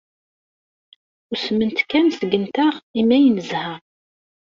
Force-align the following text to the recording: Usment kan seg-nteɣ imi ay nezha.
Usment 1.33 1.79
kan 1.89 2.07
seg-nteɣ 2.17 2.73
imi 2.99 3.13
ay 3.17 3.25
nezha. 3.35 3.65